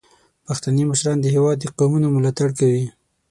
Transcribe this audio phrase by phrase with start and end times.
[0.45, 2.85] پښتني مشران د هیواد د قومونو ملاتړ کوي.